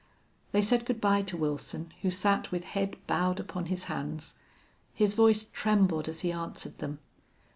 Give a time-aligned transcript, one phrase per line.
[0.51, 4.33] They said good by to Wilson, who sat with head bowed upon his hands.
[4.95, 6.97] His voice trembled as he answered them.